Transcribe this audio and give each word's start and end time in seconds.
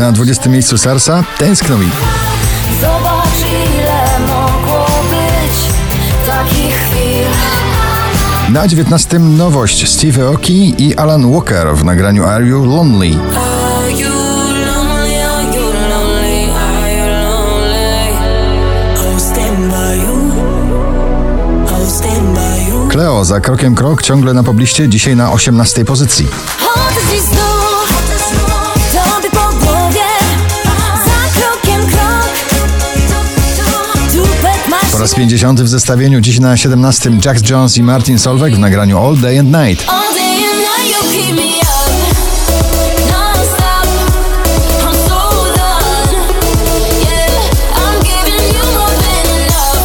Na 0.00 0.12
20 0.12 0.48
miejscu 0.50 0.78
Sarsa 0.78 1.24
Tęskno 1.38 1.78
mi. 1.78 1.86
Zobacz 2.80 3.38
ile 3.74 4.26
mogło 4.28 4.86
być 5.10 5.74
takich 6.26 6.74
chwil. 6.74 7.26
Na 8.52 8.68
19 8.68 9.18
nowość 9.18 9.88
Steve 9.88 10.26
Aoki 10.26 10.74
i 10.78 10.96
Alan 10.96 11.32
Walker 11.32 11.76
w 11.76 11.84
nagraniu 11.84 12.24
Are 12.24 12.46
You 12.46 12.64
Lonely. 12.64 13.10
Cleo 22.88 23.24
za 23.24 23.40
krokiem 23.40 23.74
krok 23.74 24.02
ciągle 24.02 24.34
na 24.34 24.42
pobliście, 24.42 24.88
dzisiaj 24.88 25.16
na 25.16 25.32
18 25.32 25.84
pozycji. 25.84 26.26
Po 35.00 35.04
raz 35.04 35.14
50 35.14 35.60
w 35.60 35.68
zestawieniu, 35.68 36.20
dziś 36.20 36.40
na 36.40 36.56
17 36.56 37.10
Jack 37.24 37.50
Jones 37.50 37.76
i 37.76 37.82
Martin 37.82 38.18
Solveig 38.18 38.56
w 38.56 38.58
nagraniu 38.58 39.06
All 39.06 39.16
Day 39.16 39.40
and 39.40 39.48
Night. 39.48 39.86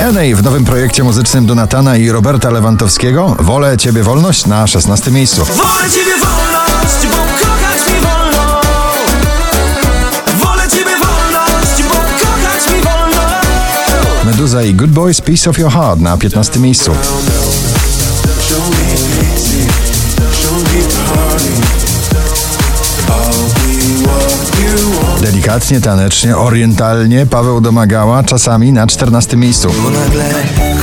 Enej 0.00 0.34
w 0.34 0.42
nowym 0.42 0.64
projekcie 0.64 1.04
muzycznym 1.04 1.46
Donatana 1.46 1.96
i 1.96 2.10
Roberta 2.10 2.50
Lewandowskiego 2.50 3.36
Wolę 3.40 3.76
Ciebie 3.76 4.02
Wolność 4.02 4.46
na 4.46 4.66
16 4.66 5.10
miejscu. 5.10 5.44
Wolę 5.44 5.90
Ciebie 5.90 6.12
wolność, 6.18 7.21
Meduza 14.52 14.70
i 14.70 14.74
Good 14.74 14.90
Boys 14.90 15.20
Piece 15.20 15.50
of 15.50 15.58
Your 15.58 15.70
Heart 15.70 16.00
na 16.00 16.16
15 16.16 16.60
miejscu. 16.60 16.90
Delikatnie, 25.20 25.80
tanecznie, 25.80 26.36
orientalnie 26.36 27.26
Paweł 27.26 27.60
domagała 27.60 28.22
czasami 28.22 28.72
na 28.72 28.86
14 28.86 29.36
miejscu. 29.36 29.68
Bo 29.82 29.90
nagle 29.90 30.24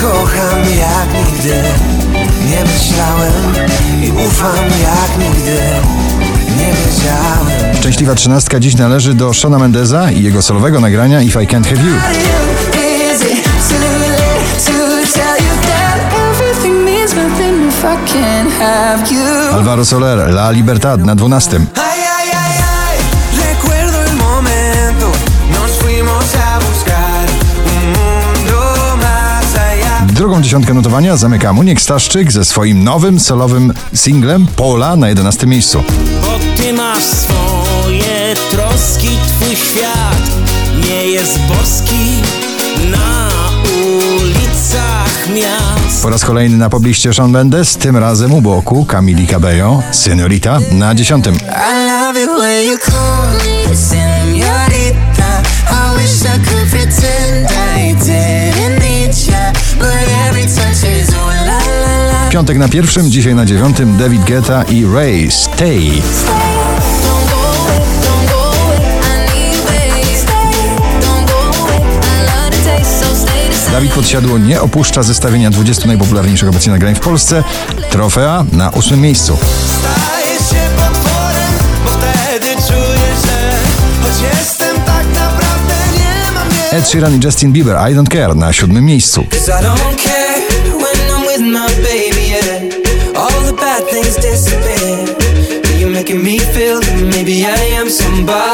kocham 0.01 0.59
jak 0.59 1.27
nigdy 1.27 1.63
Nie 2.49 2.63
myślałem 2.65 3.33
i 4.03 4.11
ufam 4.27 4.65
jak 4.65 5.29
nigdy 5.29 5.57
Nie 6.57 6.73
wiedziałem 6.73 7.75
Szczęśliwa 7.75 8.15
trzynastka 8.15 8.59
dziś 8.59 8.75
należy 8.77 9.13
do 9.13 9.33
Shona 9.33 9.59
Mendeza 9.59 10.11
i 10.11 10.23
jego 10.23 10.41
solowego 10.41 10.79
nagrania 10.79 11.21
If 11.21 11.43
I 11.43 11.47
Can't 11.47 11.65
Have 11.65 11.83
You. 11.83 12.48
Alvaro 19.53 19.85
Soler, 19.85 20.33
La 20.33 20.51
Libertad 20.51 20.99
na 20.99 21.15
12. 21.15 21.57
Ay, 21.75 21.99
ay, 22.17 22.29
ay, 22.29 22.57
ay, 22.87 22.97
recuerdo 23.47 24.01
el 24.03 24.15
momento, 24.17 25.11
nos 25.53 25.71
fuimos 25.71 26.25
a 26.35 26.59
buscar 26.59 27.25
un 27.75 27.85
mundo 27.91 28.97
más 28.97 29.55
allá. 29.55 30.13
Drugą 30.13 30.41
dziesiątkę 30.41 30.73
notowania 30.73 31.17
zamyka 31.17 31.53
Muniek 31.53 31.81
Staszczyk 31.81 32.31
ze 32.31 32.45
swoim 32.45 32.83
nowym 32.83 33.19
solowym 33.19 33.73
singlem 33.93 34.47
Pola 34.55 34.95
na 34.95 35.09
11 35.09 35.47
miejscu. 35.47 35.83
Bo 36.21 36.39
ty 36.57 36.73
masz 36.73 37.03
swoje 37.03 38.35
troski, 38.51 39.09
twój 39.27 39.55
świat 39.55 40.23
nie 40.89 41.07
jest 41.07 41.39
boski 41.39 42.21
na 42.91 43.29
ulicach 43.65 45.29
miast. 45.35 45.88
Po 46.01 46.09
raz 46.09 46.25
kolejny 46.25 46.57
na 46.57 46.69
pobliście 46.69 47.13
Sean 47.13 47.31
Mendes, 47.31 47.77
tym 47.77 47.97
razem 47.97 48.33
u 48.33 48.41
boku 48.41 48.85
Camili 48.85 49.27
Cabello, 49.27 49.83
Senorita 49.91 50.59
na 50.71 50.95
10. 50.95 51.27
I 51.27 51.31
love 51.87 52.23
it 52.23 52.29
when 52.39 52.65
you 52.65 52.77
call 52.77 53.27
me 53.33 53.75
señorita. 53.75 55.41
I 55.69 55.97
wish 55.97 56.21
I 56.21 56.49
could 56.49 56.69
pretend 56.69 57.51
I 57.77 57.93
didn't 57.93 58.79
need 58.79 59.27
ya, 59.27 59.53
but 59.79 60.09
every 60.27 60.43
touch 60.43 61.01
is 61.01 61.09
ooh 61.09 61.45
la 61.45 61.57
la 61.81 62.05
la. 62.11 62.29
Piątek 62.29 62.57
na 62.57 62.67
pierwszym, 62.67 63.11
dzisiaj 63.11 63.35
na 63.35 63.45
dziewiątym 63.45 63.97
David 63.97 64.21
Guetta 64.21 64.63
i 64.63 64.85
Ray 64.93 65.31
Stay. 65.31 66.01
Dawid 73.79 73.93
Podsiadło 73.93 74.37
nie 74.37 74.61
opuszcza 74.61 75.03
zestawienia 75.03 75.49
20 75.49 75.87
najpopularniejszych 75.87 76.49
obecnie 76.49 76.71
nagrań 76.71 76.95
w 76.95 76.99
Polsce. 76.99 77.43
Trofea 77.91 78.45
na 78.51 78.69
ósmym 78.69 79.01
miejscu. 79.01 79.37
Tak. 84.85 85.05
Ed 86.71 86.87
Sheeran 86.87 87.15
i 87.15 87.25
Justin 87.25 87.53
Bieber 87.53 87.91
I 87.91 87.95
Don't 87.95 88.11
Care 88.11 88.35
na 88.35 88.53
siódmym 88.53 88.85
miejscu. 88.85 89.25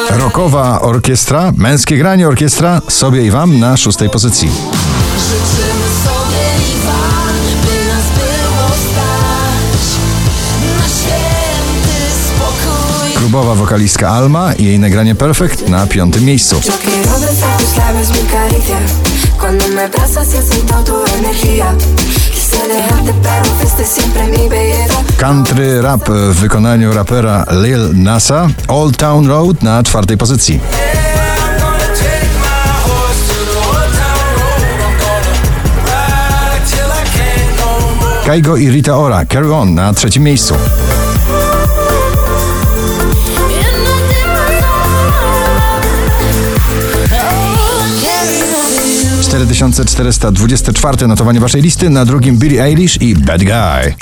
Rockowa 0.09 0.81
orkiestra, 0.81 1.53
męskie 1.57 1.97
granie 1.97 2.27
orkiestra, 2.27 2.81
sobie 2.89 3.25
i 3.25 3.31
wam 3.31 3.59
na 3.59 3.77
szóstej 3.77 4.09
pozycji. 4.09 4.49
Życzymy 5.35 5.87
sobie 6.05 6.45
i 6.71 6.85
wam, 6.85 7.35
by 7.61 7.87
nas 7.93 8.05
było 8.17 8.67
stać 8.85 9.85
na 10.77 10.87
święty 10.87 11.97
spokój. 12.27 13.17
Klubowa 13.17 13.55
wokalistka 13.55 14.09
Alma 14.09 14.53
i 14.53 14.65
jej 14.65 14.79
nagranie 14.79 15.15
Perfect 15.15 15.69
na 15.69 15.87
piątym 15.87 16.23
miejscu. 16.25 16.61
Country 25.17 25.81
rap 25.81 26.09
w 26.09 26.35
wykonaniu 26.35 26.93
rapera 26.93 27.45
Lil 27.51 27.89
Nasa, 27.93 28.47
Old 28.67 28.97
Town 28.97 29.27
Road 29.27 29.63
na 29.63 29.83
czwartej 29.83 30.17
pozycji. 30.17 30.59
Kaigo 38.25 38.57
i 38.57 38.69
Rita 38.69 38.97
Ora, 38.97 39.25
Carry 39.25 39.53
On 39.53 39.73
na 39.73 39.93
trzecim 39.93 40.23
miejscu. 40.23 40.53
Oh, 40.53 40.59
carry 48.01 48.55
on. 48.55 49.23
4424 49.23 51.07
notowanie 51.07 51.39
waszej 51.39 51.61
listy, 51.61 51.89
na 51.89 52.05
drugim 52.05 52.37
Billie 52.37 52.63
Eilish 52.63 53.01
i 53.01 53.15
Bad 53.15 53.43
Guy. 53.43 53.95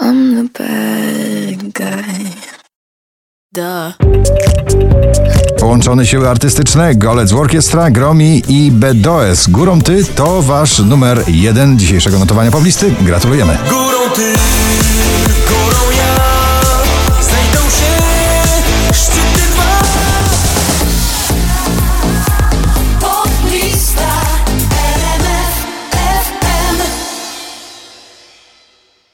I'm 0.00 0.34
the 0.34 0.50
bad 0.58 1.72
guy. 1.74 2.41
Duh. 3.54 3.94
Połączone 5.58 6.06
siły 6.06 6.28
artystyczne, 6.28 6.94
Golec 6.94 7.32
Orkiestra, 7.32 7.90
Gromi 7.90 8.42
i 8.48 8.70
BDOS. 8.70 9.48
Górą 9.48 9.80
ty 9.80 10.04
to 10.04 10.42
wasz 10.42 10.78
numer 10.78 11.24
jeden 11.28 11.78
dzisiejszego 11.78 12.18
notowania 12.18 12.50
poblisty. 12.50 12.94
Gratulujemy. 13.00 13.58
Górą 13.68 14.10
ty 14.14 14.32